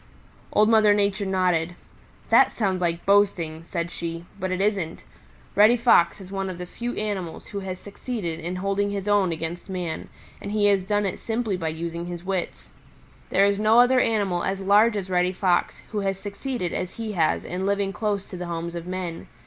Old 0.51 0.67
Mother 0.67 0.95
Nature 0.95 1.27
nodded. 1.27 1.75
"That 2.31 2.51
sounds 2.51 2.81
like 2.81 3.05
boasting," 3.05 3.63
said 3.63 3.91
she, 3.91 4.25
"but 4.39 4.49
it 4.51 4.59
isn't. 4.59 5.03
Reddy 5.53 5.77
Fox 5.77 6.19
is 6.19 6.31
one 6.31 6.49
of 6.49 6.57
the 6.57 6.65
few 6.65 6.95
animals 6.95 7.45
who 7.49 7.59
has 7.59 7.77
succeeded 7.77 8.39
in 8.39 8.55
holding 8.55 8.89
his 8.89 9.07
own 9.07 9.31
against 9.31 9.69
man, 9.69 10.09
and 10.41 10.53
he 10.53 10.65
has 10.65 10.81
done 10.81 11.05
it 11.05 11.19
simply 11.19 11.55
by 11.55 11.67
using 11.69 12.07
his 12.07 12.23
wits. 12.25 12.71
There 13.29 13.45
is 13.45 13.59
no 13.59 13.79
other 13.79 13.99
animal 13.99 14.43
as 14.43 14.59
large 14.61 14.97
as 14.97 15.07
Reddy 15.11 15.33
Fox 15.33 15.83
who 15.91 15.99
has 15.99 16.17
succeeded 16.19 16.73
as 16.73 16.93
he 16.95 17.11
has 17.11 17.45
in 17.45 17.67
living 17.67 17.93
close 17.93 18.27
to 18.31 18.37
the 18.37 18.47
homes 18.47 18.73
of 18.73 18.87
men. 18.87 19.27